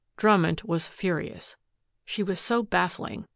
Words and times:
Drummond 0.17 0.63
was 0.65 0.87
furious. 0.87 1.57
She 2.05 2.23
was 2.23 2.39
so 2.39 2.63
baffling. 2.63 3.27